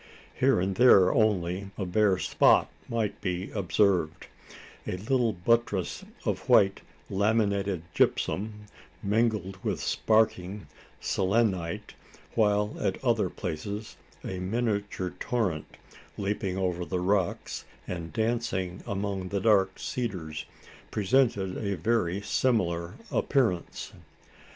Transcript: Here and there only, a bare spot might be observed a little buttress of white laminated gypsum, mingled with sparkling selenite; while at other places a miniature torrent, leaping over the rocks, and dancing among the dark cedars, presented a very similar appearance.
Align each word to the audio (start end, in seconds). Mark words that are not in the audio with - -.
Here 0.33 0.59
and 0.59 0.77
there 0.77 1.13
only, 1.13 1.69
a 1.77 1.85
bare 1.85 2.17
spot 2.17 2.71
might 2.89 3.21
be 3.21 3.51
observed 3.51 4.25
a 4.87 4.97
little 4.97 5.31
buttress 5.31 6.03
of 6.25 6.49
white 6.49 6.81
laminated 7.07 7.83
gypsum, 7.93 8.65
mingled 9.03 9.63
with 9.63 9.79
sparkling 9.79 10.65
selenite; 10.99 11.93
while 12.33 12.75
at 12.79 12.97
other 13.03 13.29
places 13.29 13.95
a 14.25 14.39
miniature 14.39 15.13
torrent, 15.19 15.77
leaping 16.17 16.57
over 16.57 16.83
the 16.83 16.99
rocks, 16.99 17.65
and 17.87 18.11
dancing 18.11 18.81
among 18.87 19.29
the 19.29 19.39
dark 19.39 19.77
cedars, 19.77 20.45
presented 20.89 21.57
a 21.59 21.77
very 21.77 22.21
similar 22.21 22.95
appearance. 23.11 23.93